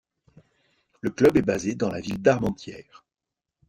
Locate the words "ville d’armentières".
2.01-3.05